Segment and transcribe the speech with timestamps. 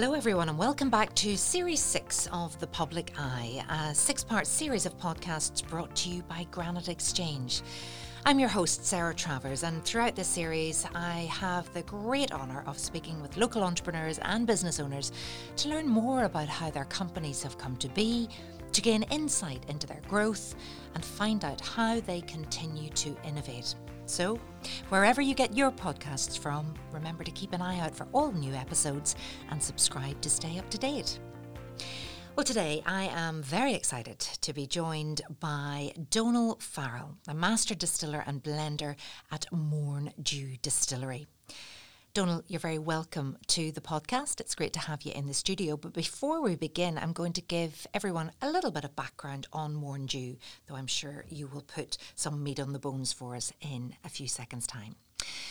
[0.00, 4.46] Hello, everyone, and welcome back to Series 6 of The Public Eye, a six part
[4.46, 7.62] series of podcasts brought to you by Granite Exchange.
[8.24, 12.78] I'm your host, Sarah Travers, and throughout this series, I have the great honour of
[12.78, 15.10] speaking with local entrepreneurs and business owners
[15.56, 18.28] to learn more about how their companies have come to be,
[18.72, 20.54] to gain insight into their growth,
[20.94, 23.74] and find out how they continue to innovate.
[24.06, 24.40] So,
[24.88, 28.54] wherever you get your podcasts from, remember to keep an eye out for all new
[28.54, 29.16] episodes
[29.50, 31.18] and subscribe to stay up to date.
[32.34, 38.22] Well, today I am very excited to be joined by Donal Farrell, a master distiller
[38.26, 38.94] and blender
[39.32, 41.26] at Mourne Dew Distillery.
[42.18, 44.40] Donal, you're very welcome to the podcast.
[44.40, 45.76] It's great to have you in the studio.
[45.76, 49.76] But before we begin, I'm going to give everyone a little bit of background on
[49.76, 50.36] Mourne Dew,
[50.66, 54.08] though I'm sure you will put some meat on the bones for us in a
[54.08, 54.96] few seconds' time.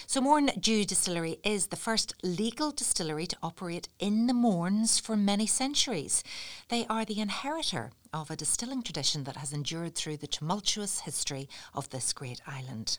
[0.08, 5.16] So, Mourne Dew Distillery is the first legal distillery to operate in the Mournes for
[5.16, 6.22] many centuries.
[6.68, 11.48] They are the inheritor of a distilling tradition that has endured through the tumultuous history
[11.74, 12.98] of this great island.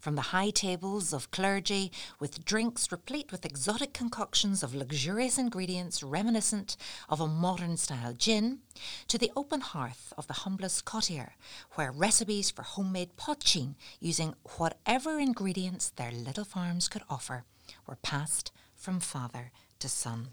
[0.00, 6.02] From the high tables of clergy, with drinks replete with exotic concoctions of luxurious ingredients
[6.02, 6.76] reminiscent
[7.08, 8.60] of a modern style gin,
[9.06, 11.32] to the open hearth of the humblest cottier,
[11.74, 17.44] where recipes for homemade poteen using whatever ingredients their little farms could offer
[17.86, 20.28] were passed from father to son.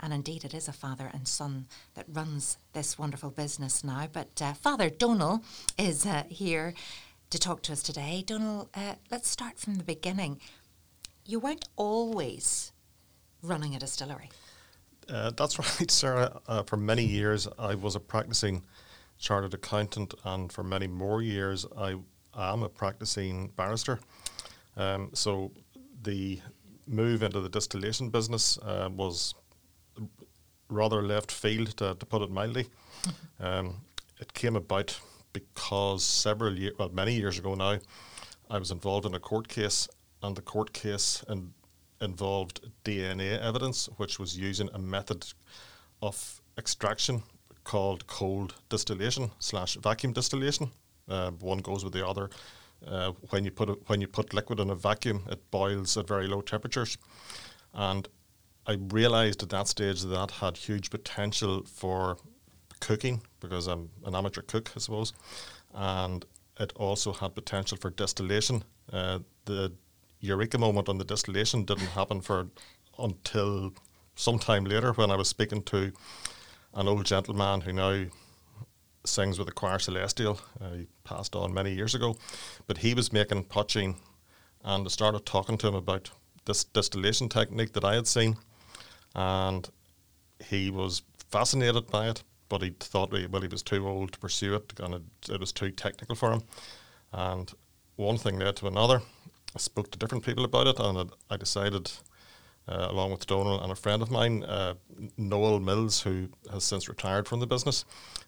[0.00, 4.06] And indeed, it is a father and son that runs this wonderful business now.
[4.12, 5.42] But uh, Father Donal
[5.76, 6.74] is uh, here
[7.30, 8.22] to talk to us today.
[8.26, 10.40] Donal, uh, let's start from the beginning.
[11.26, 12.72] You weren't always
[13.42, 14.30] running a distillery.
[15.08, 16.40] Uh, that's right, Sarah.
[16.46, 18.64] Uh, for many years, I was a practicing
[19.18, 21.96] chartered accountant, and for many more years, I
[22.34, 23.98] am a practicing barrister.
[24.76, 25.52] Um, so
[26.02, 26.40] the
[26.86, 29.34] move into the distillation business uh, was
[30.70, 32.68] rather left field, to, to put it mildly.
[33.40, 33.80] um,
[34.20, 34.98] it came about
[35.32, 37.78] because several years, well, many years ago now,
[38.50, 39.88] I was involved in a court case,
[40.22, 41.52] and the court case in,
[42.00, 45.26] involved DNA evidence, which was using a method
[46.02, 47.22] of extraction
[47.64, 50.70] called cold distillation slash vacuum distillation.
[51.08, 52.30] Uh, one goes with the other.
[52.86, 56.06] Uh, when you put a, when you put liquid in a vacuum, it boils at
[56.06, 56.96] very low temperatures,
[57.74, 58.08] and
[58.66, 62.18] I realised at that stage that that had huge potential for
[62.80, 65.12] cooking because I'm an amateur cook, I suppose,
[65.74, 66.24] and
[66.58, 68.64] it also had potential for distillation.
[68.92, 69.72] Uh, the
[70.20, 72.48] eureka moment on the distillation didn't happen for
[72.98, 73.72] until
[74.16, 75.92] sometime later when I was speaking to
[76.74, 78.06] an old gentleman who now
[79.04, 80.40] sings with the choir celestial.
[80.60, 82.16] Uh, he passed on many years ago,
[82.66, 83.96] but he was making poteen,
[84.64, 86.10] and I started talking to him about
[86.44, 88.36] this distillation technique that I had seen,
[89.14, 89.68] and
[90.44, 94.54] he was fascinated by it but he thought well he was too old to pursue
[94.54, 96.42] it and it, it was too technical for him.
[97.12, 97.52] And
[97.96, 99.02] one thing led to another.
[99.54, 101.90] I spoke to different people about it, and I decided,
[102.68, 104.74] uh, along with Donal and a friend of mine, uh,
[105.16, 107.84] Noel Mills, who has since retired from the business.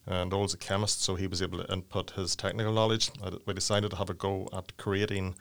[0.07, 3.11] And Noel's a chemist, so he was able to input his technical knowledge.
[3.23, 5.37] I, we decided to have a go at creating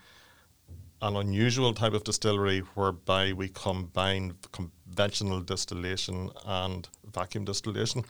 [1.01, 8.03] an unusual type of distillery whereby we combine conventional distillation and vacuum distillation.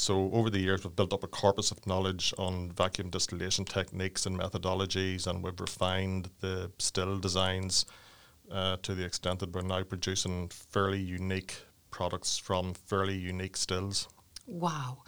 [0.00, 4.24] So over the years, we've built up a corpus of knowledge on vacuum distillation techniques
[4.24, 7.84] and methodologies, and we've refined the still designs
[8.50, 11.54] uh, to the extent that we're now producing fairly unique
[11.90, 14.08] products from fairly unique stills.
[14.46, 15.04] Wow.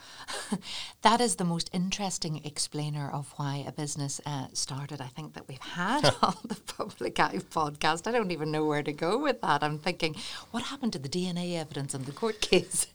[1.03, 5.49] that is the most interesting explainer of why a business uh, started, I think, that
[5.49, 8.07] we've had on the Public Eye podcast.
[8.07, 9.63] I don't even know where to go with that.
[9.63, 10.15] I'm thinking,
[10.51, 12.87] what happened to the DNA evidence in the court case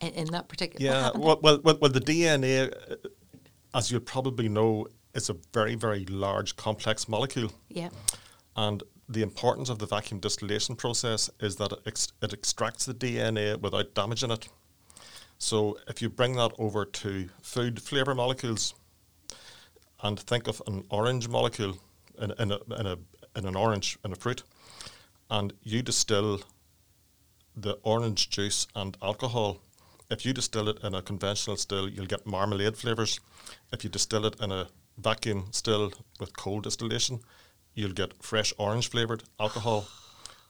[0.00, 2.96] in, in that particular Yeah, well, well, well, well, the DNA, uh,
[3.74, 7.50] as you'll probably know, is a very, very large, complex molecule.
[7.68, 7.90] Yeah.
[8.56, 12.94] And the importance of the vacuum distillation process is that it, ex- it extracts the
[12.94, 14.48] DNA without damaging it.
[15.38, 18.74] So if you bring that over to food flavor molecules
[20.02, 21.78] and think of an orange molecule
[22.20, 22.98] in, in, a, in, a,
[23.36, 24.42] in an orange, in a fruit,
[25.30, 26.40] and you distill
[27.56, 29.58] the orange juice and alcohol.
[30.10, 33.20] If you distill it in a conventional still, you'll get marmalade flavors.
[33.72, 37.20] If you distill it in a vacuum still with cold distillation,
[37.74, 39.86] you'll get fresh orange flavored alcohol.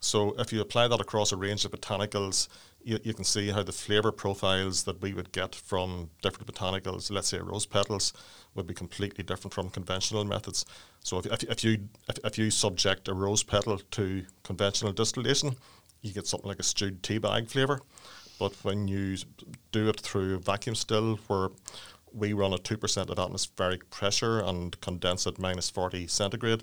[0.00, 2.49] So if you apply that across a range of botanicals,
[2.88, 7.11] you, you can see how the flavour profiles that we would get from different botanicals,
[7.11, 8.14] let's say rose petals,
[8.55, 10.64] would be completely different from conventional methods.
[11.00, 15.56] So if, if, if you if, if you subject a rose petal to conventional distillation,
[16.00, 17.81] you get something like a stewed tea bag flavour.
[18.38, 19.17] but when you
[19.70, 21.50] do it through a vacuum still, where
[22.14, 26.62] we run at 2% of atmospheric pressure and condense at minus 40 centigrade,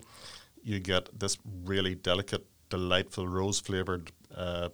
[0.63, 4.69] you get this really delicate, delightful rose flavored uh,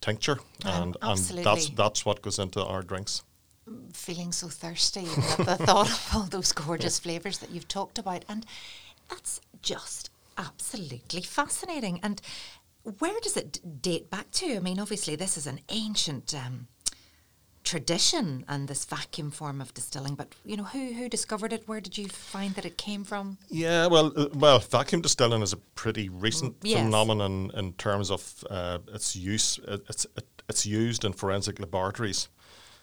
[0.00, 0.38] tincture.
[0.64, 3.22] Um, and, and that's, that's what goes into our drinks.
[3.92, 8.24] feeling so thirsty at the thought of all those gorgeous flavours that you've talked about.
[8.28, 8.46] And
[9.08, 12.00] that's just absolutely fascinating.
[12.02, 12.20] And
[12.98, 14.56] where does it d- date back to?
[14.56, 16.66] I mean, obviously, this is an ancient um,
[17.70, 20.16] tradition and this vacuum form of distilling.
[20.16, 21.68] But you know, who who discovered it?
[21.68, 23.38] Where did you find that it came from?
[23.48, 26.80] Yeah, well, uh, well, vacuum distilling is a pretty recent Mm, yes.
[26.80, 29.60] phenomenon in terms of uh, its use.
[29.88, 30.06] It's
[30.48, 32.28] it's used in forensic laboratories.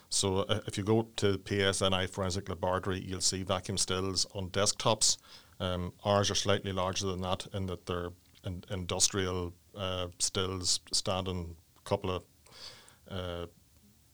[0.10, 5.18] So uh, if you go to PSNI Forensic Laboratory, you'll see vacuum stills on desktops.
[5.60, 8.12] Um, ours are slightly larger than that in that they're
[8.46, 12.24] in, industrial uh, stills standing a couple of
[13.12, 13.48] uh,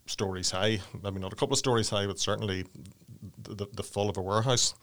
[0.06, 0.80] stories high.
[1.04, 2.66] Maybe not a couple of stories high, but certainly
[3.42, 4.76] the, the, the full of a warehouse.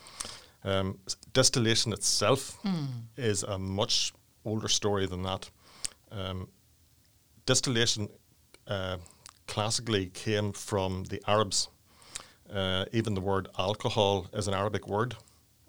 [0.65, 0.99] Um,
[1.33, 2.59] distillation itself
[3.17, 4.13] is a much
[4.45, 5.51] older story than that.
[6.11, 6.49] Um,
[7.47, 8.09] distillation
[8.67, 8.99] uh,
[9.47, 11.69] classically came from the Arabs.
[12.53, 15.17] Uh, even the word alcohol is an Arabic word,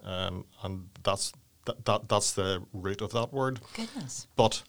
[0.02, 1.32] um, and that's
[1.64, 3.60] that, that that's the root of that word.
[3.74, 4.26] Goodness.
[4.34, 4.64] But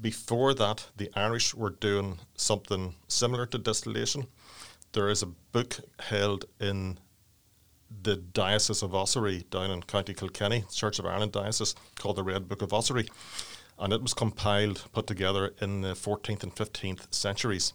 [0.00, 4.26] before that, the Irish were doing something similar to distillation.
[4.92, 6.98] There is a book held in
[8.02, 12.48] the Diocese of Ossory down in County Kilkenny, Church of Ireland Diocese, called the Red
[12.48, 13.08] Book of Ossory.
[13.78, 17.72] And it was compiled, put together in the 14th and 15th centuries.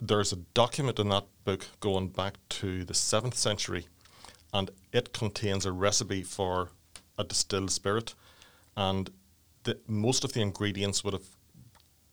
[0.00, 3.86] There's a document in that book going back to the 7th century,
[4.52, 6.70] and it contains a recipe for
[7.18, 8.14] a distilled spirit.
[8.76, 9.10] And
[9.64, 11.26] the, most of the ingredients would have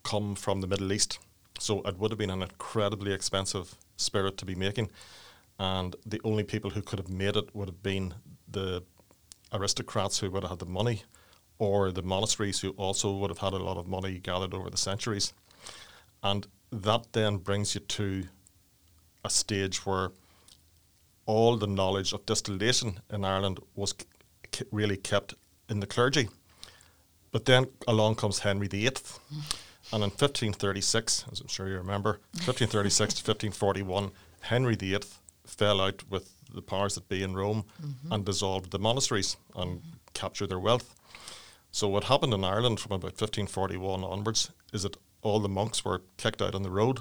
[0.02, 1.18] come from the Middle East.
[1.58, 4.90] So it would have been an incredibly expensive spirit to be making.
[5.58, 8.14] And the only people who could have made it would have been
[8.50, 8.82] the
[9.52, 11.02] aristocrats who would have had the money
[11.58, 14.76] or the monasteries who also would have had a lot of money gathered over the
[14.76, 15.32] centuries.
[16.22, 18.24] And that then brings you to
[19.24, 20.10] a stage where
[21.26, 23.94] all the knowledge of distillation in Ireland was
[24.72, 25.34] really kept
[25.68, 26.28] in the clergy.
[27.32, 28.96] But then along comes Henry VIII.
[29.92, 34.10] And in 1536, as I'm sure you remember, 1536 to 1541,
[34.42, 35.00] Henry VIII
[35.44, 38.12] fell out with the powers that be in Rome mm-hmm.
[38.12, 39.88] and dissolved the monasteries and mm-hmm.
[40.14, 40.94] captured their wealth.
[41.72, 46.02] So what happened in Ireland from about 1541 onwards is that all the monks were
[46.18, 47.00] kicked out on the road.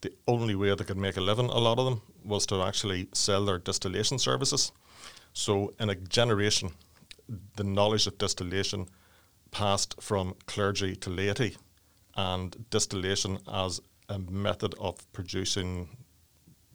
[0.00, 3.08] The only way they could make a living, a lot of them, was to actually
[3.12, 4.72] sell their distillation services.
[5.32, 6.70] So in a generation,
[7.56, 8.88] the knowledge of distillation
[9.56, 11.56] passed from clergy to laity,
[12.14, 13.80] and distillation as
[14.10, 15.88] a method of producing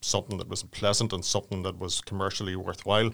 [0.01, 3.11] something that was pleasant and something that was commercially worthwhile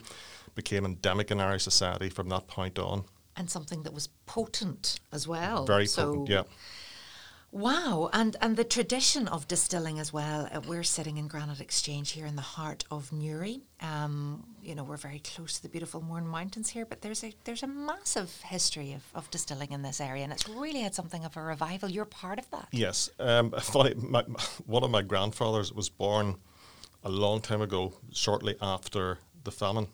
[0.55, 3.03] became endemic in Irish society from that point on.
[3.35, 5.65] And something that was potent as well.
[5.65, 6.43] Very So potent, yeah.
[7.51, 10.49] Wow, and and the tradition of distilling as well.
[10.51, 13.61] Uh, we're sitting in Granite Exchange here in the heart of Newry.
[13.81, 17.33] Um, you know, we're very close to the beautiful Mourne Mountains here, but there's a
[17.45, 21.23] there's a massive history of, of distilling in this area, and it's really had something
[21.23, 21.89] of a revival.
[21.89, 22.67] You're part of that.
[22.71, 23.09] Yes.
[23.17, 24.23] Um, funny, my,
[24.65, 26.35] one of my grandfathers was born
[27.03, 29.87] a long time ago, shortly after the famine.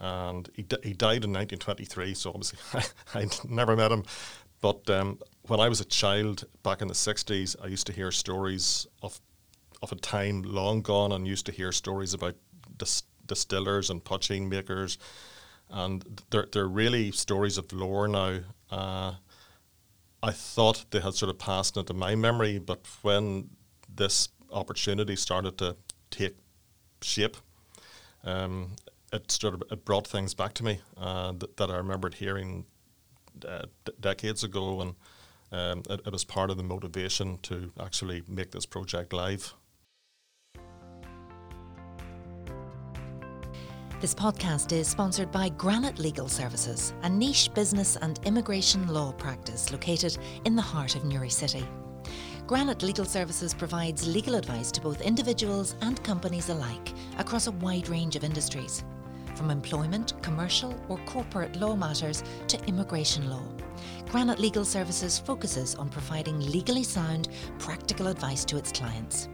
[0.00, 2.58] And he, di- he died in 1923, so obviously
[3.14, 4.04] I, I'd never met him.
[4.60, 5.18] But um,
[5.50, 9.20] when I was a child back in the 60s, I used to hear stories of,
[9.82, 12.36] of a time long gone and used to hear stories about
[12.76, 14.96] dis- distillers and poteen makers.
[15.68, 18.38] And they're, they're really stories of lore now.
[18.70, 19.14] Uh,
[20.22, 23.50] I thought they had sort of passed into my memory, but when
[23.92, 25.74] this opportunity started to
[26.12, 26.36] take
[27.02, 27.36] shape,
[28.22, 28.76] um,
[29.12, 32.66] it sort of it brought things back to me uh, that, that I remembered hearing
[33.44, 34.94] uh, d- decades ago, and
[35.52, 39.54] um, it, it was part of the motivation to actually make this project live.
[44.00, 49.70] This podcast is sponsored by Granite Legal Services, a niche business and immigration law practice
[49.70, 50.16] located
[50.46, 51.66] in the heart of Newry City.
[52.46, 57.90] Granite Legal Services provides legal advice to both individuals and companies alike across a wide
[57.90, 58.84] range of industries,
[59.34, 63.44] from employment, commercial, or corporate law matters to immigration law.
[64.10, 67.28] Granite Legal Services focuses on providing legally sound,
[67.60, 69.28] practical advice to its clients.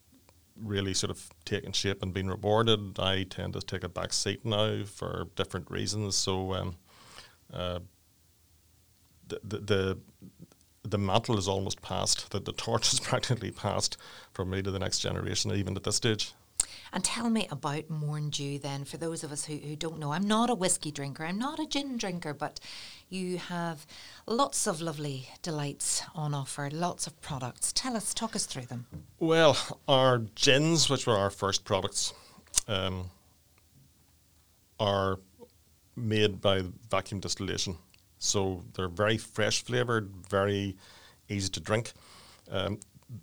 [0.57, 2.99] really sort of taken shape and been rewarded.
[2.99, 6.17] I tend to take a back seat now for different reasons.
[6.17, 6.77] So um,
[7.53, 7.81] uh,
[9.29, 9.99] the, the, the
[10.85, 12.31] the mantle is almost passed.
[12.31, 13.97] That the torch is practically passed
[14.33, 16.33] from me to the next generation, even at this stage.
[16.93, 20.13] And tell me about Mourne Dew then, for those of us who, who don't know.
[20.13, 22.61] I'm not a whiskey drinker, I'm not a gin drinker, but
[23.09, 23.87] you have
[24.27, 27.73] lots of lovely delights on offer, lots of products.
[27.73, 28.87] Tell us, talk us through them.
[29.19, 29.57] Well,
[29.87, 32.13] our gins, which were our first products,
[32.67, 33.11] um,
[34.79, 35.19] are
[35.97, 37.77] made by vacuum distillation.
[38.19, 40.77] So they're very fresh flavoured, very
[41.29, 41.93] easy to drink.
[42.51, 42.81] Um,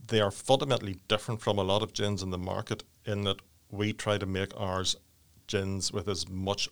[0.07, 3.37] they are fundamentally different from a lot of gins in the market in that
[3.69, 4.95] we try to make ours
[5.47, 6.69] gins with as much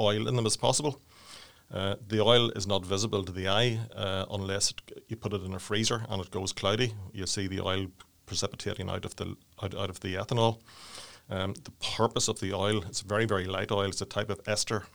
[0.00, 1.00] oil in them as possible.
[1.70, 5.42] Uh, the oil is not visible to the eye uh, unless it, you put it
[5.42, 6.94] in a freezer and it goes cloudy.
[7.12, 7.88] You see the oil
[8.24, 10.60] precipitating out of the out, out of the ethanol.
[11.30, 13.88] Um, the purpose of the oil, it's very very light oil.
[13.88, 14.86] It's a type of ester,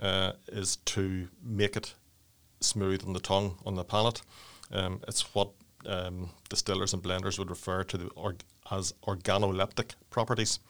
[0.00, 1.94] uh, is to make it
[2.60, 4.20] smooth on the tongue on the palate.
[4.70, 5.52] Um, it's what
[5.86, 10.60] um, distillers and blenders would refer to the org- as organoleptic properties.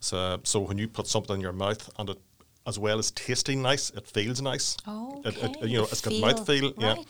[0.00, 2.20] So, so when you put something in your mouth and it,
[2.66, 4.76] as well as tasting nice, it feels nice.
[4.86, 5.40] Oh, okay.
[5.40, 6.72] it, it, you know, it's got mouth feel.
[6.76, 6.98] Right.
[6.98, 7.04] Yeah.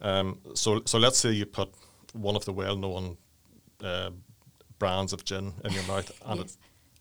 [0.00, 1.70] Um, so, so let's say you put
[2.12, 3.16] one of the well-known
[3.82, 4.10] uh,
[4.78, 6.52] brands of gin in your mouth, and yes.
[6.52, 6.56] it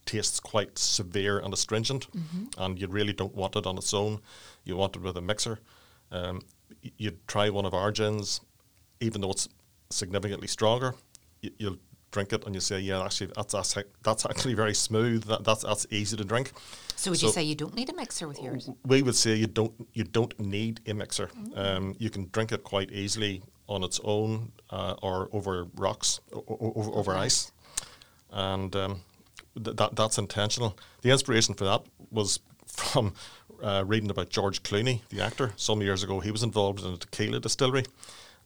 [0.05, 2.45] tastes quite severe and astringent, mm-hmm.
[2.57, 4.19] and you really don't want it on its own.
[4.63, 5.59] You want it with a mixer.
[6.11, 6.41] Um,
[6.97, 8.41] you'd try one of our gins,
[8.99, 9.47] even though it's
[9.89, 10.95] significantly stronger,
[11.41, 11.77] you, will
[12.11, 15.25] drink it and you say, yeah, actually, that's that's, that's actually very smooth.
[15.25, 16.51] That, that's that's easy to drink.
[16.95, 18.69] So would so you say you don't need a mixer with yours?
[18.85, 21.27] We would say you don't you don't need a mixer.
[21.27, 21.59] Mm-hmm.
[21.59, 26.91] Um, you can drink it quite easily on its own uh, or over rocks, over,
[26.91, 27.21] over okay.
[27.21, 27.51] ice,
[28.31, 29.01] and um,
[29.63, 30.77] th- that that's intentional.
[31.01, 33.13] The inspiration for that was from
[33.61, 35.53] uh, reading about George Clooney, the actor.
[35.55, 37.83] Some years ago, he was involved in a tequila distillery,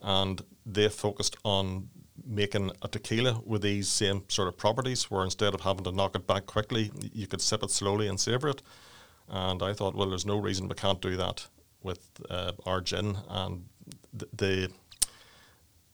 [0.01, 1.89] and they focused on
[2.25, 6.15] making a tequila with these same sort of properties, where instead of having to knock
[6.15, 8.61] it back quickly, you could sip it slowly and savor it.
[9.27, 11.47] And I thought, well, there's no reason we can't do that
[11.83, 11.99] with
[12.29, 13.65] uh, our gin, and
[14.13, 14.71] the, the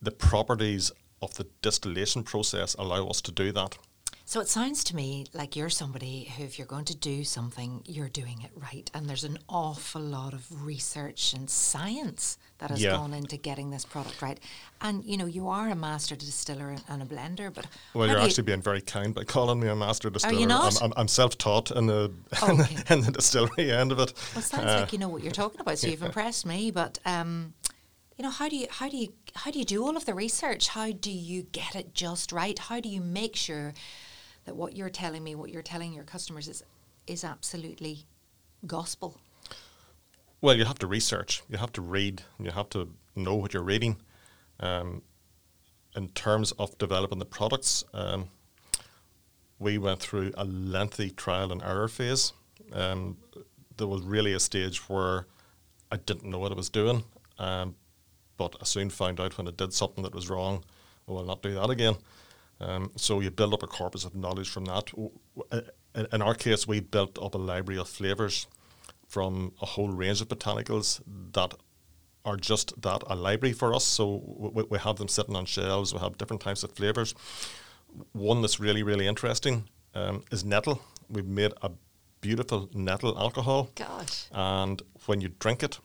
[0.01, 0.91] the properties
[1.21, 3.77] of the distillation process allow us to do that.
[4.29, 7.81] So it sounds to me like you're somebody who, if you're going to do something,
[7.85, 8.91] you're doing it right.
[8.93, 12.91] And there's an awful lot of research and science that has yeah.
[12.91, 14.37] gone into getting this product right.
[14.81, 17.67] And, you know, you are a master distiller and a blender, but.
[17.93, 20.35] Well, you're actually you being very kind by calling me a master distiller.
[20.35, 20.75] Are you not?
[20.81, 22.49] I'm, I'm, I'm self taught in the, oh,
[22.89, 24.11] in, the, distillery end of it.
[24.35, 26.69] Well, it sounds uh, like you know what you're talking about, so you've impressed me.
[26.69, 26.99] But.
[27.05, 27.53] Um,
[28.17, 30.13] you know how do you how do you how do you do all of the
[30.15, 33.75] research how do you get it just right how do you make sure
[34.47, 36.63] that what you're telling me, what you're telling your customers is
[37.05, 38.05] is absolutely
[38.65, 39.17] gospel.
[40.41, 43.63] Well, you have to research, you have to read, you have to know what you're
[43.63, 43.97] reading.
[44.59, 45.01] Um,
[45.95, 48.29] in terms of developing the products, um,
[49.59, 52.33] we went through a lengthy trial and error phase.
[52.71, 53.17] Um,
[53.77, 55.27] there was really a stage where
[55.91, 57.03] I didn't know what I was doing,
[57.39, 57.75] um,
[58.37, 60.63] but I soon found out when I did something that was wrong,
[61.07, 61.95] oh, I'll not do that again.
[62.59, 64.91] Um, so you build up a corpus of knowledge from that.
[66.11, 68.47] In our case, we built up a library of flavours
[69.07, 71.01] from a whole range of botanicals
[71.33, 71.53] that
[72.25, 73.85] are just that a library for us.
[73.85, 74.21] So
[74.53, 75.93] we, we have them sitting on shelves.
[75.93, 77.15] We have different types of flavours.
[78.11, 79.63] One that's really really interesting
[79.95, 80.81] um, is nettle.
[81.09, 81.71] We've made a
[82.19, 83.69] beautiful nettle alcohol.
[83.75, 84.25] Gosh.
[84.31, 85.79] And when you drink it,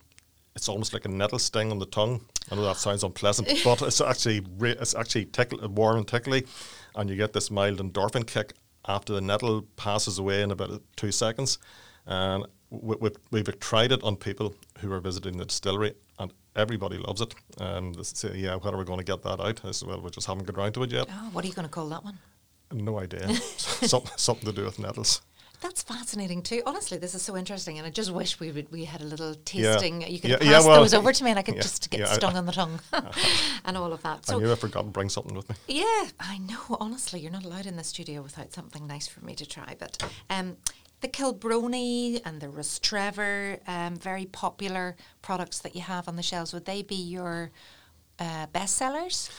[0.57, 2.27] it's almost like a nettle sting on the tongue.
[2.51, 6.47] I know that sounds unpleasant, but it's actually re- it's actually tickle, warm and tickly,
[6.95, 8.55] and you get this mild endorphin kick
[8.87, 11.59] after the nettle passes away in about two seconds.
[12.07, 16.99] And we, we've, we've tried it on people who are visiting the distillery, and everybody
[16.99, 17.35] loves it.
[17.59, 20.01] And they say, "Yeah, when are we going to get that out?" I said, "Well,
[20.01, 21.89] we just haven't got around to it yet." Oh, what are you going to call
[21.91, 22.19] that one?
[22.73, 23.33] No idea.
[23.57, 25.21] Some, something to do with nettles.
[25.63, 26.61] That's fascinating too.
[26.67, 29.35] Honestly, this is so interesting, and I just wish we would we had a little
[29.45, 30.03] tasting.
[30.03, 31.89] You could Yeah, pass yeah, well, those over to me, and I could yeah, just
[31.89, 32.81] get yeah, I- stung on the tongue
[33.65, 34.19] and all of that.
[34.29, 35.55] I So knew I forgot to bring something with me.
[35.69, 36.77] yeah, I know.
[36.81, 39.77] Honestly, you're not allowed in the studio without something nice for me to try.
[39.79, 40.57] But um,
[41.01, 46.53] the Kilbroney and the Rostrevor, um, very popular products that you have on the shelves.
[46.53, 47.53] Would they be your
[48.19, 49.31] uh, best sellers?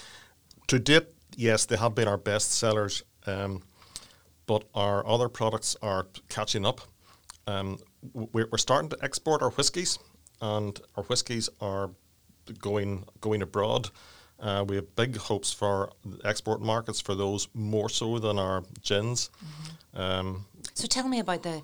[0.68, 3.62] To date, yes, they have been our best sellers, um,
[4.46, 6.82] but our other products are catching up.
[7.48, 7.78] Um,
[8.14, 10.00] we're, we're starting to export our whiskies,
[10.42, 11.90] and our whiskies are
[12.60, 13.90] going going abroad.
[14.40, 15.90] Uh, we have big hopes for
[16.26, 19.30] export markets for those more so than our gins.
[19.94, 21.62] Um, So tell me about the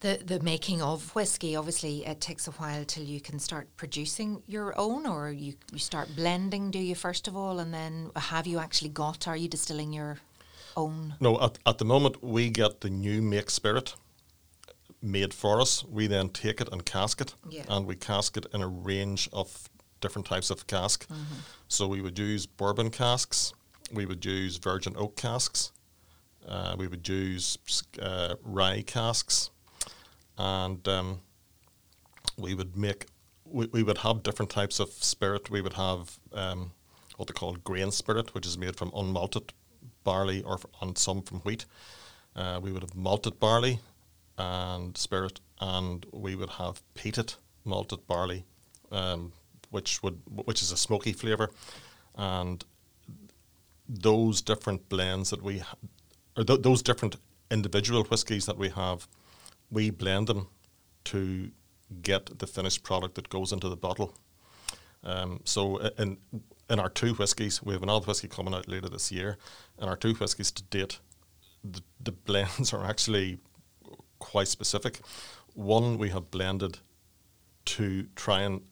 [0.00, 1.56] the the making of whiskey.
[1.56, 5.78] Obviously, it takes a while till you can start producing your own, or you you
[5.78, 6.70] start blending.
[6.70, 9.26] Do you first of all, and then have you actually got?
[9.26, 10.18] Are you distilling your
[10.76, 11.14] own?
[11.20, 13.94] No, at, at the moment we get the new make spirit
[15.02, 15.84] made for us.
[15.84, 17.64] We then take it and cask it, Yeah.
[17.68, 19.68] and we cask it in a range of
[20.00, 21.06] different types of cask.
[21.68, 23.52] So we would use bourbon casks,
[23.92, 25.72] we would use virgin oak casks,
[26.46, 27.58] uh, we would use
[28.00, 29.50] uh, rye casks,
[30.38, 31.20] and um,
[32.36, 33.06] we would make
[33.44, 35.50] we, we would have different types of spirit.
[35.50, 36.72] We would have um,
[37.16, 39.50] what they call grain spirit, which is made from unmalted
[40.06, 41.66] barley or on some from wheat.
[42.34, 43.78] Uh, we would have malted barley
[44.38, 48.44] and spirit, and we would have peated malted barley,
[48.92, 49.32] um,
[49.70, 51.48] which would which is a smoky flavour,
[52.14, 52.64] and
[53.88, 55.76] those different blends that we, ha-
[56.36, 57.16] or th- those different
[57.50, 59.06] individual whiskies that we have,
[59.70, 60.46] we blend them
[61.04, 61.50] to
[62.02, 64.10] get the finished product that goes into the bottle.
[65.04, 65.90] Um, so i-
[66.68, 69.38] in our two whiskies, we have another whiskey coming out later this year.
[69.80, 70.98] In our two whiskies to date,
[71.62, 73.38] the, the blends are actually
[74.18, 75.00] quite specific.
[75.54, 76.78] One we have blended
[77.66, 78.62] to try and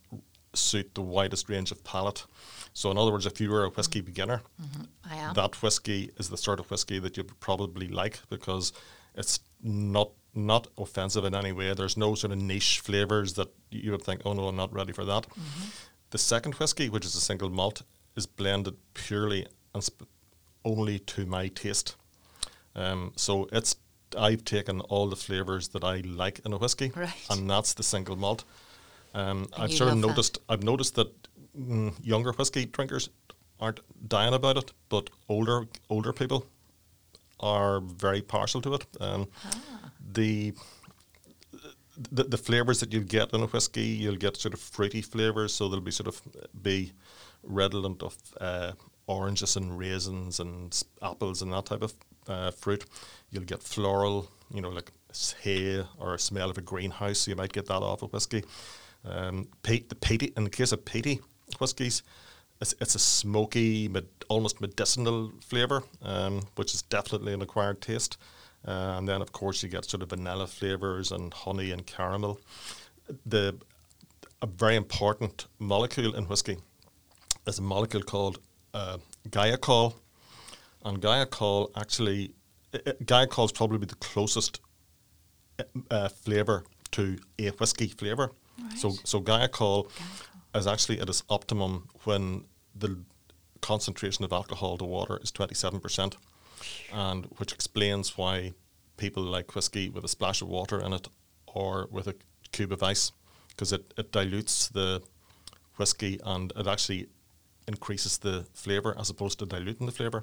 [0.55, 2.27] suit the widest range of palate.
[2.73, 4.07] So in other words, if you were a whiskey mm-hmm.
[4.07, 4.83] beginner, mm-hmm.
[5.11, 5.35] I am.
[5.35, 8.73] that whiskey is the sort of whiskey that you'd probably like because
[9.15, 11.73] it's not not offensive in any way.
[11.75, 14.93] There's no sort of niche flavors that you would think, oh no, I'm not ready
[14.93, 15.29] for that.
[15.29, 15.69] Mm-hmm.
[16.15, 17.83] The second whiskey, which is a single malt,
[18.15, 20.07] is blended purely and sp-
[20.65, 21.97] only to my taste.
[22.77, 23.75] Um, so it's
[24.17, 27.27] I've taken all the flavors that I like in a whiskey, Right.
[27.31, 28.45] and that's the single malt.
[29.13, 30.07] Um, I've sort of love that.
[30.07, 30.39] noticed.
[30.49, 31.09] I've noticed that
[31.59, 33.11] mm, younger whiskey drinkers
[33.59, 36.47] aren't dying about it, but older older people
[37.41, 38.87] are very partial to it.
[39.01, 39.27] Um,
[40.13, 40.55] The
[41.97, 45.55] the, the flavors that you'll get in a whiskey, you'll get sort of fruity flavors,
[45.55, 46.21] so they'll be sort of
[46.63, 46.93] be
[47.43, 48.73] redolent of uh,
[49.07, 51.95] oranges and raisins and apples and that type of
[52.29, 52.85] uh, fruit.
[53.31, 54.91] You'll get floral, you know, like
[55.43, 57.21] hay or a smell of a greenhouse.
[57.21, 58.45] So you might get that off a whiskey.
[59.05, 61.21] Um, the peaty, in the case of peaty
[61.59, 62.03] whiskies,
[62.61, 68.17] it's, it's a smoky, med, almost medicinal flavour, um, which is definitely an acquired taste.
[68.67, 72.41] Uh, and then, of course, you get sort of vanilla flavours and honey and caramel.
[73.27, 73.57] The
[74.43, 76.59] a very important molecule in whiskey
[77.47, 78.39] is a molecule called
[78.75, 78.99] uh,
[79.31, 79.95] guaiacol,
[80.85, 82.33] and guaiacol actually,
[82.75, 84.61] uh, uh, guaiacol is probably the closest
[85.59, 88.33] uh, uh, flavour to a whiskey flavour.
[88.77, 89.01] So, Right.
[89.05, 89.91] so guaiacol
[90.55, 92.99] is actually at its optimum when the
[93.61, 96.17] concentration of alcohol to water is 27%,
[96.93, 98.53] and which explains why
[98.97, 101.09] people like whiskey with a splash of water in it
[101.47, 102.15] or with a
[102.53, 103.13] cube of ice,
[103.49, 105.03] because it, it dilutes the
[105.77, 107.09] whiskey and it actually
[107.67, 110.23] increases the flavour as opposed to diluting the flavour.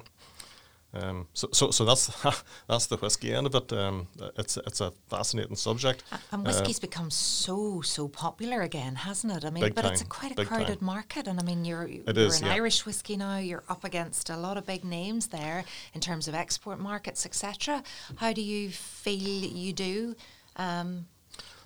[0.94, 2.06] Um, so, so, so that's
[2.68, 3.72] that's the whiskey end of it.
[3.72, 6.04] Um, it's it's a fascinating subject.
[6.30, 9.44] And Uh, whiskey's become so so popular again, hasn't it?
[9.44, 10.86] I mean, but it's a quite a crowded time.
[10.86, 12.54] market, and I mean, you're you're is, an yeah.
[12.54, 13.38] Irish whiskey now.
[13.38, 17.82] You're up against a lot of big names there in terms of export markets, etc.
[18.16, 20.14] How do you feel you do
[20.56, 21.06] um,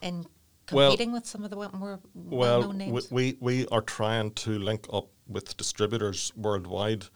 [0.03, 0.27] in
[0.71, 3.11] Well- competing with some of the more Well, well-known we, names?
[3.11, 7.07] we we are trying to link up with distributors worldwide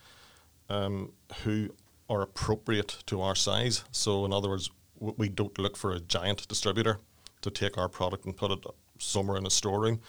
[0.68, 1.12] um,
[1.44, 1.70] who
[2.10, 3.84] are appropriate to our size.
[3.92, 6.98] So, in other words, we don't look for a giant distributor
[7.40, 8.58] to take our product and put it
[8.98, 10.00] somewhere in a storeroom.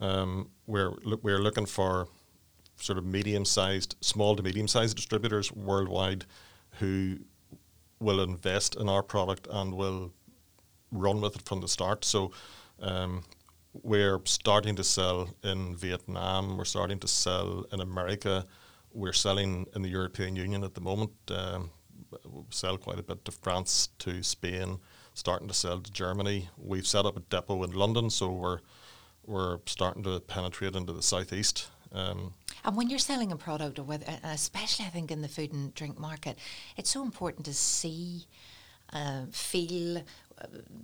[0.00, 0.92] Um, we're
[1.22, 2.08] we're looking for
[2.76, 6.24] sort of medium-sized, small to medium-sized distributors worldwide
[6.78, 7.18] who
[7.98, 10.12] will invest in our product and will
[10.92, 12.04] run with it from the start.
[12.04, 12.30] So
[12.80, 13.24] um,
[13.82, 16.56] we're starting to sell in Vietnam.
[16.56, 18.46] We're starting to sell in America.
[18.92, 21.12] We're selling in the European Union at the moment.
[21.28, 21.70] Um,
[22.24, 24.78] we sell quite a bit to France, to Spain,
[25.14, 26.48] starting to sell to Germany.
[26.56, 28.60] We've set up a depot in London, so we're
[29.26, 31.68] we're starting to penetrate into the southeast.
[31.92, 32.32] Um,
[32.64, 35.74] and when you're selling a product, or whether, especially I think in the food and
[35.74, 36.38] drink market,
[36.76, 38.26] it's so important to see,
[38.92, 40.02] uh, feel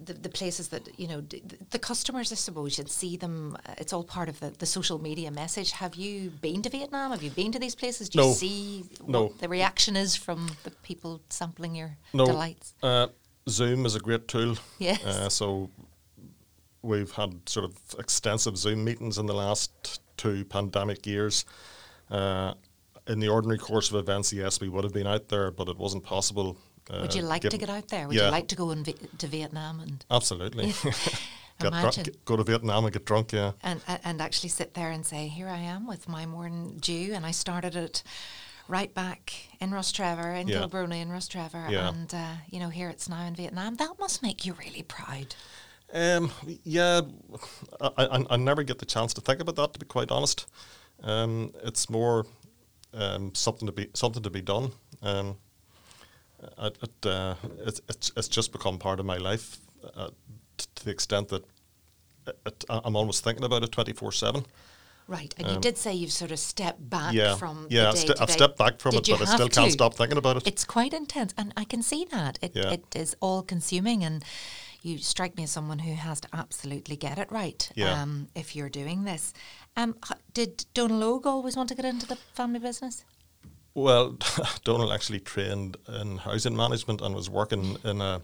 [0.05, 2.33] the, the places that you know d- the customers.
[2.33, 3.57] I suppose you'd see them.
[3.67, 5.73] Uh, it's all part of the, the social media message.
[5.73, 7.11] Have you been to Vietnam?
[7.11, 8.09] Have you been to these places?
[8.09, 8.29] Do No.
[8.29, 9.23] you see No.
[9.25, 12.75] what the reaction is from the people sampling your no, delights?
[12.83, 13.09] Uh,
[13.49, 14.57] Zoom is a great tool.
[14.79, 15.05] Yes.
[15.05, 15.71] Uh, so
[16.83, 21.45] we've had sort of extensive Zoom meetings in the last two pandemic years.
[22.11, 22.55] Uh,
[23.07, 25.77] in the ordinary course of events, yes, we would have been out there, but it
[25.77, 26.57] wasn't possible.
[26.91, 28.07] Uh, Would you like to get out there?
[28.07, 28.27] Would yeah.
[28.27, 30.73] you like to go in to Vietnam and Absolutely.
[31.61, 33.53] get drunk, get- go to Vietnam and get drunk, yeah.
[33.63, 37.25] and and actually sit there and say, "Here I am with my morning dew," and
[37.25, 38.03] I started it
[38.69, 40.61] right back in Rostrevor, in Yeah.
[40.63, 41.89] Kilbroney, in Rostrevor, Yeah.
[41.89, 43.77] and uh, you know here it's now in Vietnam.
[43.77, 45.35] That must make you really proud.
[45.93, 46.33] Um,
[46.65, 47.03] yeah,
[47.81, 49.73] I, I, I never get the chance to think about that.
[49.75, 50.47] To be quite honest,
[51.03, 52.27] um, it's more
[52.93, 54.73] um, something to be something to be done.
[55.03, 55.37] Um,
[56.59, 57.35] it, it, uh,
[57.67, 59.59] it's, it's it's just become part of my life
[59.97, 60.09] uh,
[60.57, 61.45] t- to the extent that
[62.27, 64.45] it, it, I- I'm almost thinking about it twenty four seven.
[65.07, 67.89] Right, and you did say you've sort of stepped back Um, Yeah, from yeah, the
[67.89, 70.17] I've, st- I've stepped back from Did it, but I still have can't stop thinking
[70.17, 70.47] about it.
[70.47, 72.39] It's quite intense, and I can see that.
[72.41, 72.71] It, Yeah.
[72.71, 74.25] it is all consuming, and
[74.81, 78.01] you strike me as someone who has to absolutely get it right Yeah.
[78.01, 79.35] um, if you're doing this.
[79.77, 79.95] Um,
[80.33, 83.05] did Donal Logue always want to get into the family business?
[83.75, 84.17] Well,
[84.65, 88.23] Donal actually trained in housing management and was working in a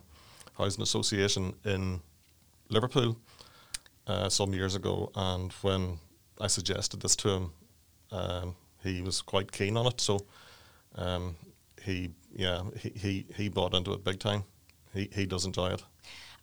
[0.57, 2.01] housing association in
[2.69, 3.17] Liverpool
[4.07, 5.11] uh, some years ago.
[5.17, 5.99] And when
[6.41, 7.53] I suggested this to him,
[8.13, 10.01] um, he was quite keen on it.
[10.01, 10.21] So
[10.95, 11.35] um,
[11.83, 14.45] he, yeah, he, he, he bought into it big time.
[14.95, 15.83] He, he does enjoy it.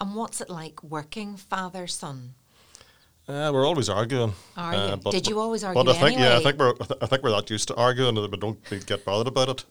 [0.02, 2.36] And what's it like working father son?
[3.28, 4.34] Uh, we're always arguing.
[4.56, 5.12] Are uh, you?
[5.12, 7.50] Did you always But argue I think, yeah, I think we're I think we're that
[7.50, 9.66] used to arguing that we don't we get bothered about it.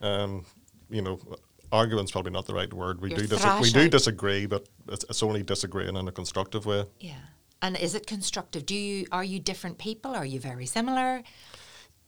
[0.00, 0.44] Um,
[0.88, 1.18] you know,
[1.72, 3.00] arguing's probably not the right word.
[3.00, 6.64] We You're do dis- we do disagree, but it's, it's only disagreeing in a constructive
[6.64, 6.84] way.
[7.00, 7.14] Yeah.
[7.60, 8.66] And is it constructive?
[8.66, 10.14] Do you are you different people?
[10.14, 11.22] Are you very similar?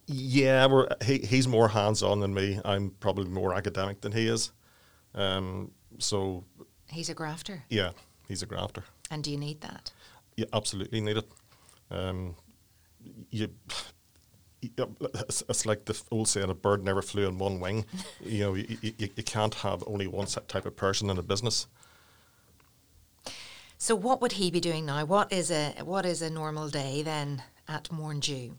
[0.07, 2.61] Yeah, we're he, he's more hands on than me.
[2.63, 4.51] I'm probably more academic than he is.
[5.13, 6.43] Um, so
[6.87, 7.91] He's a grafter, yeah,
[8.27, 8.83] he's a grafter.
[9.09, 9.91] and do you need that?
[10.37, 11.29] You absolutely need it.
[11.89, 12.35] Um,
[13.29, 13.49] you,
[14.61, 17.85] it's, like the old saying: "A bird never flew on one wing."
[18.25, 21.23] you know, you, you, you can't have only one set type of person in a
[21.23, 21.67] business.
[23.77, 25.05] So what would he be doing now?
[25.05, 28.57] What is a what is a normal day then at Mourne Dew?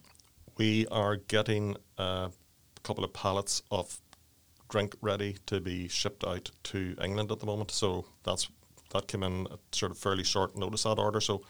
[0.57, 2.31] We are getting a
[2.83, 4.01] couple of pallets of
[4.69, 7.71] drink ready to be shipped out to England at the moment.
[7.71, 8.49] So that's
[8.97, 11.21] that came in at sort of fairly short notice that order.
[11.21, 11.43] So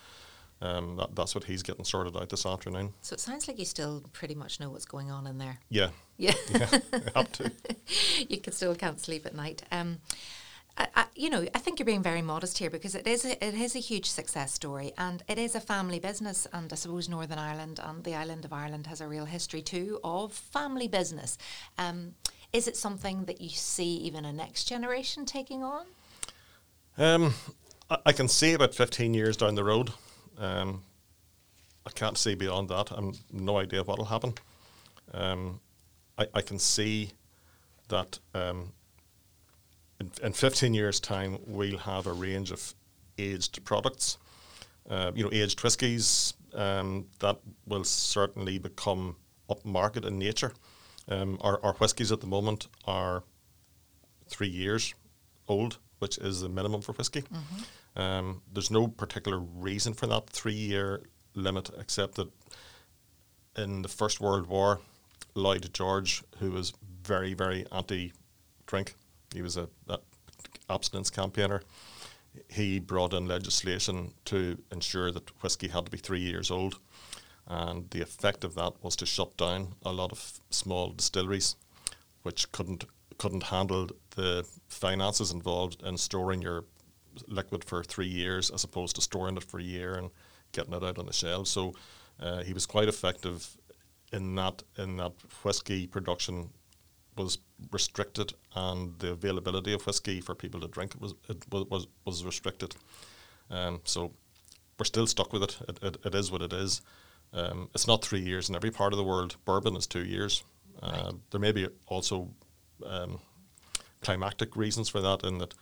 [0.60, 2.92] um, that, that's what he's getting sorted out this afternoon.
[3.02, 5.58] So it sounds like you still pretty much know what's going on in there.
[5.68, 6.34] Yeah, Yeah.
[6.50, 6.78] yeah,
[7.14, 7.52] have to.
[8.28, 9.62] you can still can't sleep at night.
[9.70, 9.98] Um,
[10.78, 13.44] I, I, you know, I think you're being very modest here because it is a,
[13.44, 16.46] it is a huge success story and it is a family business.
[16.52, 20.00] And I suppose Northern Ireland and the island of Ireland has a real history too
[20.04, 21.36] of family business.
[21.78, 22.14] Um,
[22.52, 25.84] is it something that you see even a next generation taking on?
[26.98, 27.34] Um,
[27.90, 29.92] I, can see about 15 years down the road.
[30.38, 30.82] Um,
[31.84, 32.90] I can't see beyond that.
[32.90, 34.32] I'm no idea what will happen.
[35.12, 35.60] Um,
[36.16, 37.12] I, I can see
[37.88, 38.72] that um,
[40.00, 42.74] in, in 15 years' time, we'll have a range of
[43.18, 44.16] aged products.
[44.88, 49.16] Uh, you know, aged whiskies um, that will certainly become
[49.50, 50.52] upmarket in nature.
[51.08, 53.22] Um, our, our whiskies at the moment are
[54.28, 54.94] three years
[55.46, 57.24] old, which is the minimum for whiskey.
[57.96, 61.02] Um, there's no particular reason for that three year
[61.34, 62.28] limit, except that
[63.56, 64.80] in the First World War,
[65.34, 68.12] Lloyd George, who was very, very anti
[68.66, 68.94] drink,
[69.34, 69.98] he was a, a
[70.68, 71.62] abstinence campaigner.
[72.48, 76.78] He brought in legislation to ensure that whiskey had to be three years old.
[77.46, 81.56] And the effect of that was to shut down a lot of small distilleries,
[82.22, 82.84] which couldn't
[83.18, 86.64] couldn't handle the finances involved in storing your
[87.28, 90.10] liquid for three years as opposed to storing it for a year and
[90.52, 91.50] getting it out on the shelves.
[91.50, 91.74] So
[92.20, 93.56] uh, he was quite effective
[94.12, 95.12] in that in that
[95.44, 96.50] whiskey production
[97.16, 97.38] was
[97.72, 102.24] restricted, and the availability of whiskey for people to drink was it was was, was
[102.24, 102.74] restricted.
[103.50, 104.12] Um, so
[104.78, 105.58] we're still stuck with it.
[105.68, 106.82] It, it, it is what it is.
[107.32, 109.36] Um, it's not three years in every part of the world.
[109.44, 110.44] Bourbon is two years.
[110.82, 111.14] Uh, right.
[111.30, 112.28] There may be also
[112.84, 113.18] um,
[114.02, 115.54] climactic reasons for that, in that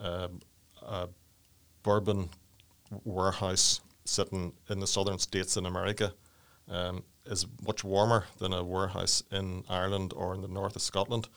[0.00, 0.28] uh,
[0.82, 1.08] a
[1.82, 2.28] bourbon
[3.04, 6.12] warehouse sitting in the southern states in America
[6.68, 11.28] um, is much warmer than a warehouse in Ireland or in the north of Scotland.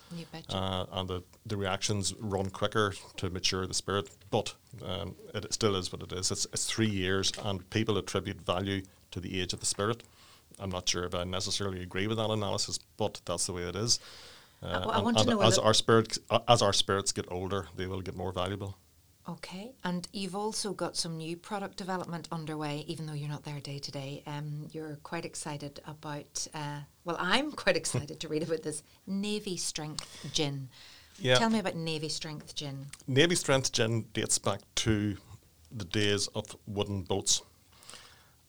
[0.50, 4.54] Uh, and the, the reactions run quicker to mature the spirit, but
[4.86, 6.32] um, it still is what it is.
[6.32, 10.04] It's, it's three years, and people attribute value to the age of the spirit.
[10.60, 13.76] I'm not sure if I necessarily agree with that analysis, but that's the way it
[13.76, 14.00] is.
[14.62, 17.68] Uh, uh I want and, to know as our spirits as our spirits get older,
[17.76, 18.78] they will get more valuable.
[19.30, 23.60] Okay, and you've also got some new product development underway, even though you're not there
[23.60, 24.24] day to day.
[24.26, 26.48] Um, you're quite excited about.
[26.54, 30.70] Uh, well, I'm quite excited to read about this Navy Strength Gin.
[31.20, 31.38] Yeah.
[31.38, 32.86] Tell me about Navy Strength Gin.
[33.06, 35.18] Navy Strength Gin dates back to
[35.72, 37.42] the days of wooden boats,